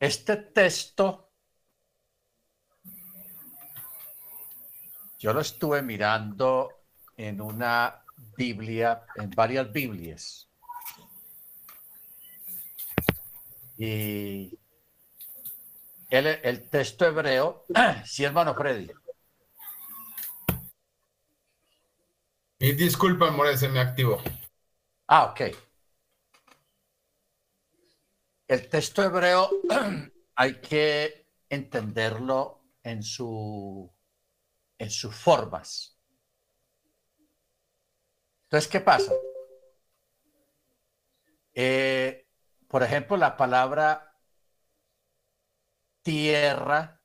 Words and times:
Este 0.00 0.36
texto, 0.36 1.32
yo 5.18 5.32
lo 5.32 5.40
estuve 5.40 5.82
mirando 5.82 6.70
en 7.16 7.40
una 7.40 8.04
Biblia, 8.36 9.02
en 9.16 9.30
varias 9.30 9.72
Biblias. 9.72 10.48
Y 13.76 14.56
el, 16.10 16.26
el 16.26 16.68
texto 16.70 17.06
hebreo, 17.06 17.64
sí, 18.04 18.24
hermano 18.24 18.54
Freddy. 18.54 18.90
Y 22.60 22.72
disculpa, 22.72 23.30
More, 23.30 23.56
se 23.56 23.68
me 23.68 23.80
activó. 23.80 24.20
Ah, 25.08 25.24
ok. 25.32 25.67
El 28.48 28.66
texto 28.70 29.02
hebreo 29.02 29.50
hay 30.36 30.54
que 30.62 31.26
entenderlo 31.50 32.62
en, 32.82 33.02
su, 33.02 33.92
en 34.78 34.90
sus 34.90 35.14
formas. 35.14 35.98
Entonces, 38.44 38.70
¿qué 38.70 38.80
pasa? 38.80 39.12
Eh, 41.52 42.26
por 42.66 42.82
ejemplo, 42.82 43.18
la 43.18 43.36
palabra 43.36 44.16
tierra 46.00 47.02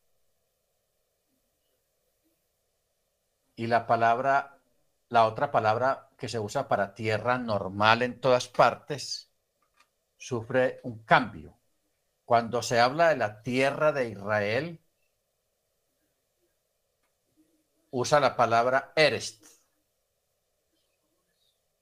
y 3.57 3.67
la 3.67 3.85
palabra, 3.85 4.61
la 5.09 5.25
otra 5.25 5.51
palabra 5.51 6.09
que 6.17 6.29
se 6.29 6.39
usa 6.39 6.69
para 6.69 6.93
tierra 6.93 7.37
normal 7.37 8.01
en 8.01 8.21
todas 8.21 8.47
partes, 8.47 9.32
sufre 10.23 10.79
un 10.83 11.03
cambio. 11.03 11.59
Cuando 12.23 12.61
se 12.61 12.79
habla 12.79 13.09
de 13.09 13.17
la 13.17 13.41
tierra 13.41 13.91
de 13.91 14.09
Israel, 14.09 14.81
usa 17.91 18.21
la 18.21 18.35
palabra 18.37 18.93
Erest. 18.95 19.43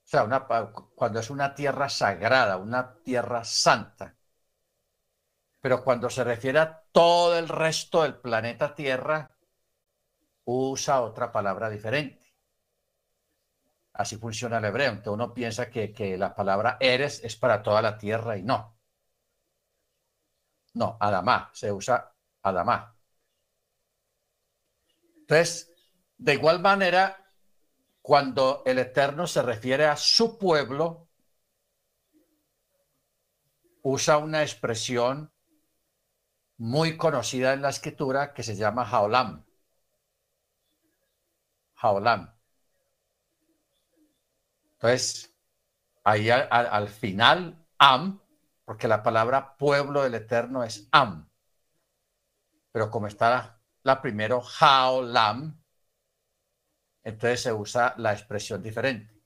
O 0.03 0.07
sea, 0.11 0.23
una, 0.23 0.47
cuando 0.95 1.19
es 1.19 1.29
una 1.29 1.53
tierra 1.53 1.87
sagrada, 1.87 2.57
una 2.57 2.95
tierra 3.03 3.43
santa. 3.43 4.15
Pero 5.61 5.83
cuando 5.83 6.09
se 6.09 6.23
refiere 6.23 6.57
a 6.59 6.83
todo 6.91 7.37
el 7.37 7.47
resto 7.47 8.01
del 8.01 8.15
planeta 8.15 8.73
Tierra, 8.73 9.29
usa 10.45 11.01
otra 11.01 11.31
palabra 11.31 11.69
diferente. 11.69 12.20
Así 13.93 14.17
funciona 14.17 14.57
el 14.57 14.65
hebreo. 14.65 14.91
Entonces 14.91 15.13
uno 15.13 15.33
piensa 15.33 15.69
que, 15.69 16.15
la 16.17 16.35
palabra 16.35 16.77
eres 16.79 17.23
es 17.23 17.35
para 17.35 17.61
toda 17.61 17.81
la 17.81 17.97
tierra 17.97 18.37
y 18.37 18.43
no. 18.43 18.77
No, 20.73 20.97
Adamá, 20.99 21.49
se 21.53 21.71
usa 21.71 22.13
Adamá. 22.43 22.95
Entonces, 25.19 25.71
de 26.17 26.33
igual 26.33 26.59
manera, 26.61 27.17
cuando 28.01 28.63
el 28.65 28.79
Eterno 28.79 29.27
se 29.27 29.41
refiere 29.41 29.85
a 29.85 29.95
su 29.97 30.37
pueblo, 30.37 31.09
usa 33.83 34.17
una 34.17 34.41
expresión 34.41 35.31
muy 36.57 36.95
conocida 36.95 37.53
en 37.53 37.61
la 37.61 37.69
escritura 37.69 38.33
que 38.33 38.43
se 38.43 38.55
llama 38.55 38.83
Haolam. 38.83 39.43
Haolam. 41.75 42.40
Entonces, 44.81 45.31
ahí 46.03 46.31
al, 46.31 46.89
final, 46.89 47.67
Am, 47.77 48.19
porque 48.65 48.87
la 48.87 49.03
palabra 49.03 49.55
pueblo 49.55 50.01
del 50.01 50.15
Eterno 50.15 50.63
es 50.63 50.87
Am. 50.91 51.29
Pero 52.71 52.89
como 52.89 53.05
está 53.05 53.61
la, 53.83 54.01
primero, 54.01 54.41
Haolam, 54.59 55.61
entonces 57.03 57.41
se 57.43 57.53
usa 57.53 57.93
la 57.97 58.13
expresión 58.13 58.63
diferente. 58.63 59.21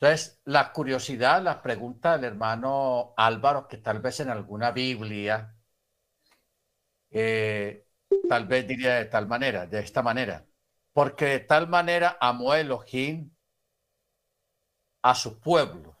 Entonces, 0.00 0.40
la 0.46 0.72
curiosidad, 0.72 1.42
la 1.42 1.60
pregunta 1.60 2.16
del 2.16 2.24
hermano 2.24 3.12
Álvaro, 3.18 3.68
que 3.68 3.76
tal 3.78 4.00
vez 4.00 4.20
en 4.20 4.30
alguna 4.30 4.70
Biblia, 4.70 5.54
eh, 7.10 7.86
tal 8.28 8.46
vez 8.46 8.66
diría 8.66 8.94
de 8.94 9.04
tal 9.06 9.26
manera, 9.26 9.66
de 9.66 9.80
esta 9.80 10.02
manera 10.02 10.46
porque 10.92 11.26
de 11.26 11.40
tal 11.40 11.68
manera 11.68 12.16
amó 12.20 12.54
Elohim 12.54 13.30
a 15.02 15.14
su 15.14 15.40
pueblo, 15.40 15.98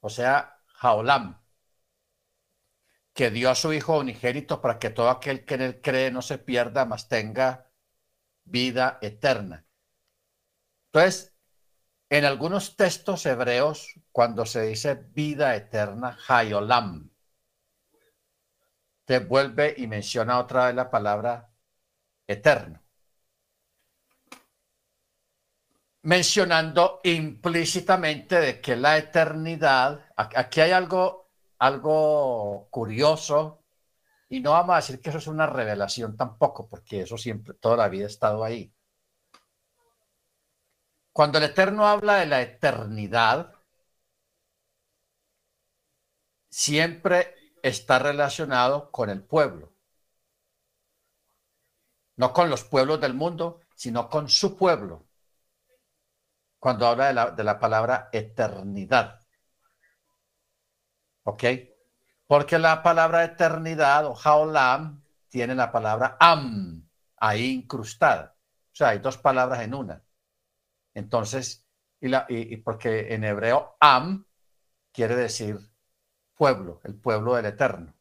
o 0.00 0.08
sea, 0.08 0.62
Jaolam, 0.66 1.40
que 3.12 3.30
dio 3.30 3.50
a 3.50 3.54
su 3.54 3.72
Hijo 3.72 3.98
unigénito 3.98 4.60
para 4.60 4.78
que 4.78 4.90
todo 4.90 5.10
aquel 5.10 5.44
que 5.44 5.54
en 5.54 5.62
él 5.62 5.80
cree 5.80 6.10
no 6.10 6.22
se 6.22 6.38
pierda, 6.38 6.84
mas 6.84 7.08
tenga 7.08 7.68
vida 8.44 8.98
eterna. 9.02 9.66
Entonces, 10.86 11.34
en 12.10 12.24
algunos 12.24 12.76
textos 12.76 13.26
hebreos, 13.26 14.00
cuando 14.12 14.46
se 14.46 14.62
dice 14.62 14.94
vida 14.94 15.56
eterna, 15.56 16.16
Hayolam, 16.26 17.10
te 19.04 19.18
vuelve 19.18 19.74
y 19.76 19.86
menciona 19.86 20.38
otra 20.38 20.66
vez 20.66 20.74
la 20.74 20.90
palabra 20.90 21.47
eterno. 22.28 22.82
Mencionando 26.02 27.00
implícitamente 27.04 28.40
de 28.40 28.60
que 28.60 28.76
la 28.76 28.98
eternidad, 28.98 30.06
aquí 30.16 30.60
hay 30.60 30.70
algo, 30.70 31.30
algo 31.58 32.68
curioso, 32.70 33.64
y 34.28 34.40
no 34.40 34.52
vamos 34.52 34.74
a 34.74 34.76
decir 34.76 35.00
que 35.00 35.08
eso 35.08 35.18
es 35.18 35.26
una 35.26 35.46
revelación 35.46 36.16
tampoco, 36.16 36.68
porque 36.68 37.00
eso 37.02 37.18
siempre, 37.18 37.54
toda 37.54 37.76
la 37.76 37.88
vida 37.88 38.04
ha 38.04 38.08
estado 38.08 38.44
ahí. 38.44 38.72
Cuando 41.12 41.38
el 41.38 41.44
Eterno 41.44 41.86
habla 41.86 42.16
de 42.16 42.26
la 42.26 42.42
eternidad, 42.42 43.54
siempre 46.48 47.34
está 47.62 47.98
relacionado 47.98 48.90
con 48.92 49.10
el 49.10 49.22
pueblo 49.22 49.77
no 52.18 52.32
con 52.32 52.50
los 52.50 52.64
pueblos 52.64 53.00
del 53.00 53.14
mundo, 53.14 53.60
sino 53.74 54.10
con 54.10 54.28
su 54.28 54.56
pueblo, 54.56 55.06
cuando 56.58 56.86
habla 56.86 57.30
de 57.30 57.44
la, 57.44 57.58
palabra 57.60 58.08
eternidad. 58.12 59.20
¿Ok? 61.22 61.44
Porque 62.26 62.58
la 62.58 62.82
palabra 62.82 63.22
eternidad 63.24 64.04
o 64.06 64.16
haolam 64.16 65.04
tiene 65.28 65.54
la 65.54 65.70
palabra 65.70 66.16
am 66.18 66.88
ahí 67.18 67.52
incrustada. 67.52 68.36
O 68.72 68.74
sea, 68.74 68.88
hay 68.88 68.98
dos 68.98 69.16
palabras 69.16 69.60
en 69.60 69.74
una. 69.74 70.02
Entonces, 70.94 71.66
y, 72.00 72.08
la, 72.08 72.26
y 72.28 72.56
porque 72.58 73.14
en 73.14 73.22
hebreo 73.22 73.76
am 73.78 74.26
quiere 74.92 75.14
decir 75.14 75.56
pueblo, 76.34 76.80
el 76.82 76.96
pueblo 76.96 77.36
del 77.36 77.46
eterno. 77.46 77.97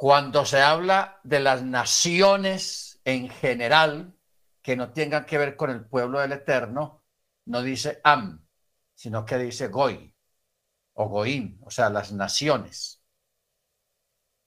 Cuando 0.00 0.46
se 0.46 0.62
habla 0.62 1.20
de 1.24 1.40
las 1.40 1.62
naciones 1.62 3.02
en 3.04 3.28
general 3.28 4.16
que 4.62 4.74
no 4.74 4.94
tengan 4.94 5.26
que 5.26 5.36
ver 5.36 5.56
con 5.56 5.68
el 5.68 5.84
pueblo 5.84 6.20
del 6.20 6.32
Eterno, 6.32 7.04
no 7.44 7.60
dice 7.60 8.00
Am, 8.02 8.42
sino 8.94 9.26
que 9.26 9.36
dice 9.36 9.68
Goy 9.68 10.14
o 10.94 11.06
Goim, 11.06 11.58
o 11.62 11.70
sea, 11.70 11.90
las 11.90 12.12
naciones. 12.12 13.02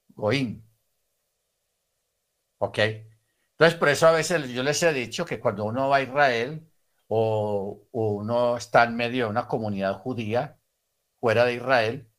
Goim. 0.08 0.60
¿Ok? 2.58 2.78
Entonces, 3.52 3.78
por 3.78 3.90
eso 3.90 4.08
a 4.08 4.10
veces 4.10 4.48
yo 4.50 4.64
les 4.64 4.82
he 4.82 4.92
dicho 4.92 5.24
que 5.24 5.38
cuando 5.38 5.66
uno 5.66 5.88
va 5.88 5.98
a 5.98 6.02
Israel 6.02 6.68
o, 7.06 7.86
uno 7.92 8.56
está 8.56 8.82
en 8.82 8.96
medio 8.96 9.26
de 9.26 9.30
una 9.30 9.46
comunidad 9.46 10.00
judía 10.00 10.58
fuera 11.20 11.44
de 11.44 11.54
Israel, 11.54 12.10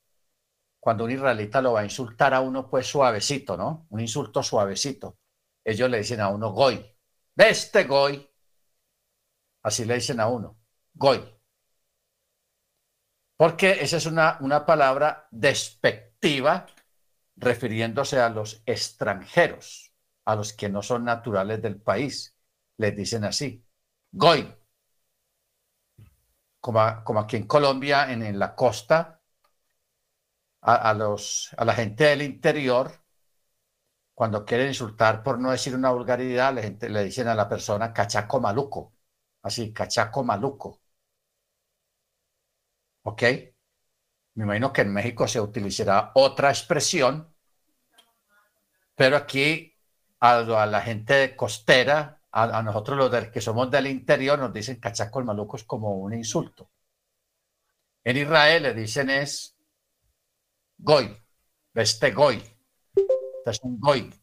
cuando 0.86 1.06
un 1.06 1.10
israelita 1.10 1.64
lo 1.64 1.74
va 1.74 1.80
a 1.80 1.84
insultar 1.84 2.36
a 2.36 2.42
uno, 2.42 2.70
pues 2.70 2.86
suavecito, 2.86 3.58
¿no? 3.58 3.88
Un 3.90 4.02
insulto 4.02 4.44
suavecito. 4.44 5.18
Ellos 5.64 5.90
le 5.90 5.98
dicen 5.98 6.22
a 6.22 6.30
uno 6.30 6.52
goy. 6.52 6.76
De 7.34 7.50
este 7.50 7.86
goy. 7.86 8.30
Así 9.64 9.84
le 9.84 9.96
dicen 9.96 10.20
a 10.20 10.28
uno. 10.28 10.60
Goy. 10.94 11.24
Porque 13.36 13.82
esa 13.82 13.98
es 13.98 14.06
una, 14.06 14.38
una 14.42 14.64
palabra 14.64 15.28
despectiva 15.32 16.68
refiriéndose 17.36 18.20
a 18.20 18.30
los 18.30 18.62
extranjeros, 18.68 19.92
a 20.26 20.36
los 20.36 20.54
que 20.54 20.70
no 20.70 20.84
son 20.84 21.04
naturales 21.04 21.64
del 21.64 21.82
país. 21.82 22.38
Les 22.78 22.96
dicen 22.96 23.24
así. 23.24 23.66
Goy. 24.12 24.56
Como, 26.60 27.04
como 27.04 27.22
aquí 27.22 27.38
en 27.38 27.48
Colombia, 27.48 28.12
en, 28.12 28.22
en 28.22 28.38
la 28.38 28.54
costa, 28.54 29.15
a, 30.66 30.94
los, 30.96 31.54
a 31.58 31.66
la 31.66 31.76
gente 31.76 32.06
del 32.06 32.24
interior, 32.24 32.92
cuando 34.16 34.46
quieren 34.46 34.70
insultar 34.70 35.22
por 35.24 35.40
no 35.40 35.52
decir 35.52 35.76
una 35.76 35.92
vulgaridad, 35.92 36.54
la 36.56 36.62
gente, 36.64 36.90
le 36.90 37.04
dicen 37.04 37.28
a 37.28 37.36
la 37.36 37.48
persona 37.48 37.94
cachaco 37.94 38.40
maluco, 38.40 38.94
así, 39.44 39.72
cachaco 39.74 40.24
maluco. 40.24 40.82
¿Ok? 43.04 43.22
Me 44.36 44.44
imagino 44.44 44.74
que 44.74 44.82
en 44.82 44.94
México 44.94 45.28
se 45.28 45.40
utilizará 45.40 46.12
otra 46.16 46.50
expresión, 46.50 47.34
pero 48.96 49.18
aquí 49.18 49.74
a, 50.20 50.42
la 50.42 50.82
gente 50.82 51.36
costera, 51.36 52.22
a, 52.32 52.62
nosotros 52.64 52.98
los 52.98 53.28
que 53.30 53.42
somos 53.42 53.70
del 53.72 53.88
interior, 53.88 54.40
nos 54.40 54.54
dicen 54.54 54.80
cachacos 54.80 55.24
malucos 55.26 55.64
como 55.64 55.98
un 55.98 56.14
insulto. 56.14 56.72
En 58.04 58.18
Israel 58.18 58.64
le 58.64 58.74
dicen 58.74 59.10
es 59.10 59.55
goy, 60.86 61.18
este 61.74 62.12
goy, 62.12 62.36
este 62.36 63.50
es 63.52 63.60
un 63.64 63.80
goy, 63.80 64.14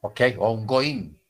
¿ok? 0.00 0.20
O 0.38 0.52
un 0.52 0.66
goín. 0.66 1.20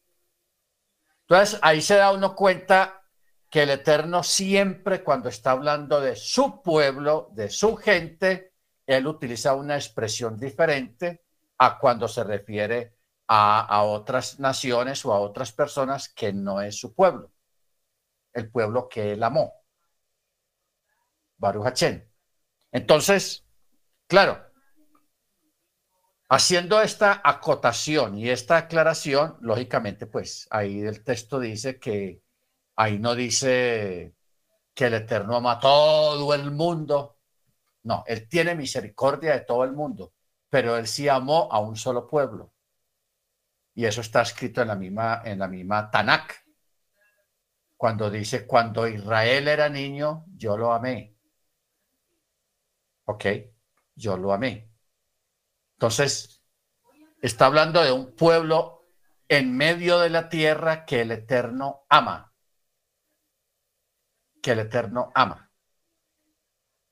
Entonces 1.23 1.59
ahí 1.62 1.81
se 1.81 1.97
da 1.97 2.12
uno 2.12 2.37
cuenta 2.37 3.09
que 3.49 3.62
el 3.62 3.70
Eterno 3.70 4.23
siempre 4.23 5.03
cuando 5.03 5.31
está 5.31 5.53
hablando 5.53 6.00
de 6.00 6.14
su 6.14 6.62
pueblo, 6.62 7.31
de 7.32 7.49
su 7.49 7.75
gente, 7.76 8.53
él 8.87 9.06
utiliza 9.06 9.55
una 9.55 9.76
expresión 9.76 10.38
diferente 10.38 11.25
a 11.56 11.79
cuando 11.79 12.06
se 12.06 12.23
refiere 12.23 12.99
a, 13.29 13.82
otras 13.85 14.38
naciones 14.41 15.06
o 15.06 15.15
a 15.15 15.20
otras 15.20 15.53
personas 15.53 16.11
que 16.11 16.35
no 16.35 16.61
es 16.61 16.79
su 16.79 16.94
pueblo, 16.94 17.32
el 18.35 18.50
pueblo 18.50 18.91
que 18.91 19.12
él 19.12 19.23
amó. 19.23 19.55
Baruch 21.38 21.67
Hachén. 21.67 22.12
Entonces, 22.70 23.47
claro, 24.12 24.44
haciendo 26.29 26.82
esta 26.82 27.23
acotación 27.25 28.19
y 28.19 28.29
esta 28.29 28.59
aclaración, 28.59 29.38
lógicamente, 29.41 30.06
pues 30.06 30.47
ahí 30.50 30.82
el 30.82 31.03
texto 31.03 31.41
dice 31.41 31.79
que 31.79 32.23
Ahí 32.76 32.99
no 32.99 33.14
dice 33.14 34.14
que 34.75 34.87
el 34.87 34.94
Eterno 34.94 35.37
ama 35.37 35.53
a 35.53 35.61
todo 35.61 36.35
el 36.35 36.50
mundo. 36.50 37.19
No, 37.85 38.05
Él 38.06 38.29
tiene 38.29 38.55
misericordia 38.55 39.32
de 39.35 39.41
todo 39.41 39.64
el 39.64 39.73
mundo, 39.73 40.15
pero 40.49 40.76
Él 40.76 40.87
sí 40.87 41.08
amó 41.08 41.49
a 41.53 41.61
un 41.61 41.76
solo 41.76 42.06
pueblo. 42.06 42.53
Y 43.75 43.85
eso 43.87 44.00
está 44.00 44.23
escrito 44.23 44.62
en 44.62 44.69
la 44.69 44.76
misma, 44.76 45.23
en 45.25 45.38
la 45.38 45.49
misma 45.49 45.91
Tanakh. 45.91 46.35
Cuando 47.76 48.11
dice, 48.11 48.47
cuando 48.47 48.87
Israel 48.87 49.49
era 49.49 49.69
niño, 49.69 50.25
yo 50.37 50.56
lo 50.56 50.73
amé. 50.73 51.17
Ok, 53.05 53.26
yo 53.94 54.17
lo 54.17 54.33
amé. 54.33 54.71
Entonces, 55.75 56.43
está 57.21 57.47
hablando 57.47 57.83
de 57.83 57.93
un 57.93 58.15
pueblo 58.15 58.87
en 59.29 59.56
medio 59.56 59.99
de 59.99 60.11
la 60.11 60.29
tierra 60.29 60.85
que 60.85 61.03
el 61.03 61.12
Eterno 61.12 61.85
ama 61.89 62.33
que 64.43 64.50
el 64.50 64.59
Eterno 64.59 65.11
ama. 65.15 65.50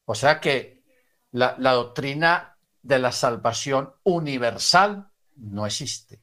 O 0.07 0.15
sea 0.15 0.41
que 0.41 0.85
la, 1.33 1.55
doctrina 1.57 2.57
de 2.81 2.99
la 2.99 3.13
salvación 3.13 3.95
universal 4.05 5.11
no 5.37 5.67
existe. 5.67 6.23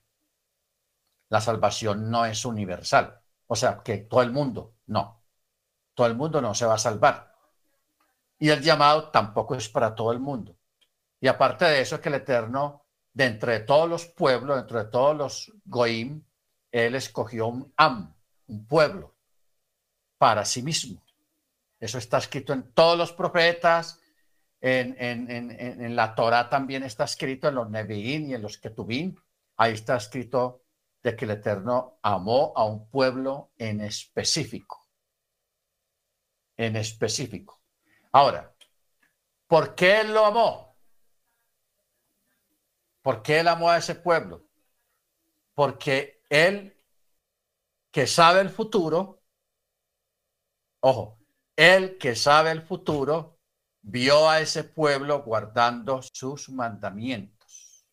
La 1.29 1.41
salvación 1.41 2.09
no 2.09 2.25
es 2.25 2.45
universal. 2.45 3.21
O 3.47 3.56
sea, 3.56 3.83
que 3.83 3.97
todo 3.97 4.21
el 4.21 4.31
mundo, 4.31 4.75
no. 4.88 5.24
Todo 5.94 6.07
el 6.07 6.15
mundo 6.15 6.41
no 6.41 6.56
se 6.56 6.65
va 6.65 6.75
a 6.75 6.79
salvar. 6.79 7.33
Y 8.39 8.50
el 8.50 8.62
llamado 8.62 9.09
tampoco 9.09 9.56
es 9.56 9.68
para 9.68 9.94
todo 9.94 10.12
el 10.12 10.19
mundo. 10.19 10.56
Y 11.19 11.27
aparte 11.27 11.65
de 11.65 11.81
eso, 11.81 11.99
que 11.99 12.09
el 12.09 12.15
Eterno, 12.15 12.85
de 13.13 13.25
entre 13.25 13.59
todos 13.61 13.89
los 13.89 14.05
pueblos, 14.05 14.57
dentro 14.57 14.83
de 14.83 14.89
todos 14.89 15.15
los 15.15 15.51
Goim, 15.65 16.23
Él 16.71 16.95
escogió 16.95 17.47
un 17.47 17.73
Am, 17.75 18.13
un 18.47 18.67
pueblo, 18.67 19.15
para 20.17 20.45
sí 20.45 20.61
mismo. 20.61 21.01
Eso 21.79 21.97
está 21.97 22.17
escrito 22.17 22.53
en 22.53 22.71
todos 22.73 22.97
los 22.97 23.11
profetas, 23.13 23.99
en, 24.59 25.95
la 25.95 26.15
Torah 26.15 26.49
también 26.49 26.83
está 26.83 27.03
escrito, 27.03 27.47
en 27.47 27.55
los 27.55 27.69
Nevi'im 27.69 28.29
y 28.29 28.33
en 28.33 28.41
los 28.41 28.57
Ketubim. 28.57 29.15
Ahí 29.57 29.73
está 29.73 29.97
escrito 29.97 30.63
de 31.03 31.15
que 31.15 31.25
el 31.25 31.31
Eterno 31.31 31.99
amó 32.01 32.53
a 32.55 32.65
un 32.65 32.89
pueblo 32.89 33.51
en 33.57 33.81
específico. 33.81 34.87
En 36.55 36.75
específico. 36.75 37.61
Ahora, 38.11 38.53
¿por 39.45 39.75
qué 39.75 40.03
lo 40.03 40.25
amó? 40.25 40.66
¿Por 43.07 43.21
qué 43.21 43.39
él 43.39 43.48
amó 43.48 43.69
a 43.69 43.77
ese 43.77 43.95
pueblo? 43.95 44.50
Porque 45.54 46.25
él, 46.30 46.77
que 47.89 48.06
sabe 48.06 48.42
el 48.42 48.50
futuro, 48.50 49.24
ojo, 50.81 51.18
el 51.56 51.98
que 52.00 52.18
sabe 52.18 52.51
el 52.51 52.63
futuro 52.63 53.39
vio 53.80 54.30
a 54.30 54.42
ese 54.42 54.65
pueblo 54.65 55.24
guardando 55.24 56.01
sus 56.01 56.50
mandamientos. 56.50 57.88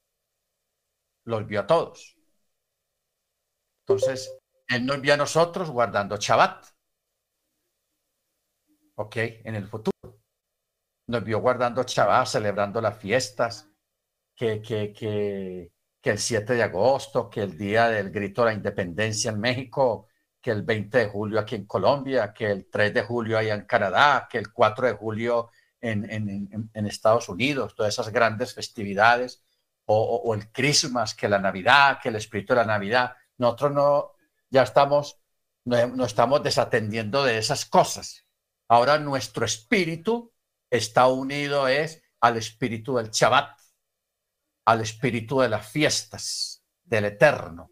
Los 1.22 1.46
vio 1.46 1.60
a 1.60 1.67
todos. 1.69 2.19
Entonces, 3.87 4.37
Él 4.67 4.84
nos 4.84 5.00
vio 5.00 5.14
a 5.14 5.17
nosotros 5.17 5.70
guardando 5.70 6.17
Shabbat. 6.17 6.67
¿Ok? 8.96 9.14
En 9.44 9.55
el 9.55 9.69
futuro. 9.69 10.19
Nos 11.06 11.22
vio 11.22 11.38
guardando 11.38 11.84
Shabbat, 11.84 12.26
celebrando 12.26 12.81
las 12.81 12.99
fiestas, 12.99 13.70
que, 14.34 14.60
que, 14.60 14.92
que, 14.92 16.10
el 16.10 16.19
7 16.19 16.54
de 16.54 16.62
agosto, 16.62 17.31
que 17.31 17.42
el 17.42 17.56
día 17.56 17.88
del 17.88 18.10
grito 18.10 18.42
de 18.42 18.50
la 18.50 18.54
independencia 18.54 19.31
en 19.31 19.40
México, 19.40 20.08
que 20.40 20.50
el 20.50 20.62
20 20.62 20.98
de 20.98 21.06
julio 21.06 21.40
aquí 21.40 21.54
en 21.54 21.66
Colombia, 21.66 22.32
que 22.34 22.50
el 22.50 22.69
3 22.70 22.92
de 22.92 23.02
julio 23.02 23.38
allá 23.38 23.54
en 23.54 23.64
Canadá, 23.64 24.28
que 24.31 24.38
el 24.38 24.52
4 24.52 24.88
de 24.88 24.92
julio 24.92 25.50
en, 25.81 26.86
Estados 26.86 27.28
Unidos, 27.28 27.75
todas 27.75 27.94
esas 27.94 28.10
grandes 28.12 28.54
festividades, 28.54 29.42
o, 29.86 30.34
el 30.34 30.50
Christmas, 30.50 31.14
que 31.14 31.28
la 31.28 31.38
Navidad, 31.38 31.98
que 32.02 32.08
el 32.08 32.16
espíritu 32.16 32.54
de 32.54 32.60
la 32.60 32.66
Navidad. 32.66 33.16
Nosotros 33.36 33.72
no, 33.72 34.12
ya 34.50 34.62
estamos, 34.62 35.20
no, 35.64 36.04
estamos 36.04 36.42
desatendiendo 36.42 37.25
de 37.25 37.38
esas 37.38 37.66
cosas. 37.66 38.26
Ahora 38.69 38.98
nuestro 38.98 39.44
espíritu 39.44 40.32
está 40.70 41.06
unido 41.08 41.69
es 41.69 42.02
al 42.20 42.38
espíritu 42.38 42.96
del 42.96 43.10
Shabbat, 43.10 43.58
al 44.64 44.81
espíritu 44.81 45.40
de 45.40 45.49
las 45.49 45.69
fiestas 45.69 46.62
del 46.84 47.06
Eterno, 47.06 47.70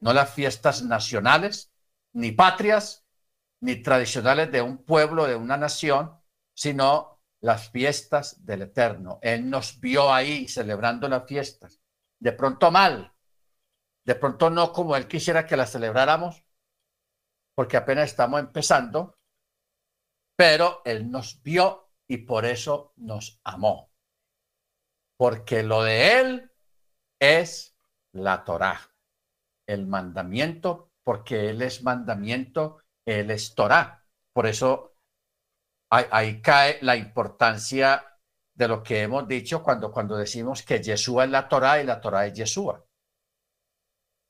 no 0.00 0.12
las 0.12 0.32
fiestas 0.32 0.82
nacionales, 0.82 1.72
ni 2.12 2.32
patrias, 2.32 3.04
ni 3.60 3.76
tradicionales 3.76 4.52
de 4.52 4.62
un 4.62 4.84
pueblo, 4.84 5.26
de 5.26 5.36
una 5.36 5.56
nación, 5.56 6.14
sino 6.54 7.22
las 7.40 7.70
fiestas 7.70 8.44
del 8.44 8.62
Eterno. 8.62 9.18
Él 9.22 9.48
nos 9.48 9.80
vio 9.80 10.12
ahí 10.12 10.48
celebrando 10.48 11.08
las 11.08 11.26
fiestas. 11.26 11.80
De 12.18 12.32
pronto 12.32 12.70
mal, 12.70 13.12
de 14.04 14.14
pronto 14.14 14.50
no 14.50 14.72
como 14.72 14.96
Él 14.96 15.08
quisiera 15.08 15.46
que 15.46 15.56
las 15.56 15.72
celebráramos, 15.72 16.44
porque 17.54 17.76
apenas 17.76 18.10
estamos 18.10 18.40
empezando, 18.40 19.18
pero 20.36 20.82
Él 20.84 21.10
nos 21.10 21.42
vio 21.42 21.92
y 22.06 22.18
por 22.18 22.44
eso 22.44 22.92
nos 22.96 23.40
amó. 23.44 23.93
Porque 25.24 25.62
lo 25.62 25.82
de 25.82 26.20
Él 26.20 26.52
es 27.18 27.74
la 28.12 28.44
Torá, 28.44 28.78
el 29.66 29.86
mandamiento 29.86 30.92
porque 31.02 31.48
Él 31.48 31.62
es 31.62 31.82
mandamiento, 31.82 32.82
Él 33.06 33.30
es 33.30 33.54
Torah. 33.54 34.04
Por 34.34 34.46
eso 34.46 34.98
ahí, 35.88 36.42
cae 36.42 36.76
la 36.82 36.94
importancia 36.96 38.04
de 38.52 38.68
lo 38.68 38.82
que 38.82 39.00
hemos 39.00 39.26
dicho 39.26 39.62
cuando, 39.62 39.90
cuando 39.90 40.14
decimos 40.14 40.62
que 40.62 40.82
Yeshua 40.82 41.24
es 41.24 41.30
la 41.30 41.48
Torah 41.48 41.80
y 41.80 41.86
la 41.86 42.02
Torah 42.02 42.26
es 42.26 42.34
Yeshua. 42.34 42.84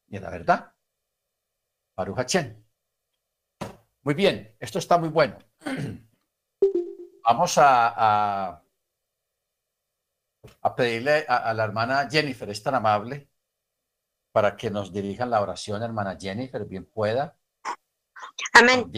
Y 0.07 0.21
la 0.21 0.31
verdad. 0.31 0.75
Baruch 1.97 2.37
Muy 4.03 4.15
bien, 4.15 4.57
esto 4.61 4.79
está 4.79 4.97
muy 4.97 5.09
bueno. 5.09 5.41
Vamos 7.25 7.59
a, 7.59 8.64
pedirle 10.77 11.25
a, 11.29 11.53
la 11.55 11.65
hermana 11.65 12.09
Jennifer, 12.11 12.49
es 12.51 12.63
tan 12.63 12.75
amable, 12.75 13.29
para 14.33 14.57
que 14.57 14.71
nos 14.71 14.93
dirijan 14.93 15.31
la 15.31 15.41
oración, 15.41 15.83
hermana 15.83 16.17
Jennifer, 16.21 16.65
bien 16.65 16.87
pueda. 16.87 17.37
Amén. 18.53 18.91